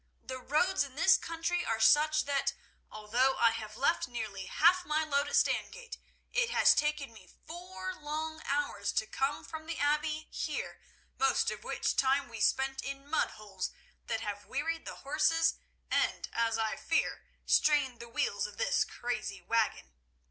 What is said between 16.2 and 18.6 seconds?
as I fear, strained the wheels of